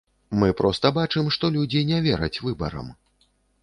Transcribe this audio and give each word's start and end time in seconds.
Мы 0.43 0.47
проста 0.61 0.91
бачым, 0.97 1.31
што 1.37 1.53
людзі 1.59 1.87
не 1.93 2.03
вераць 2.09 2.35
выбарам. 2.49 2.95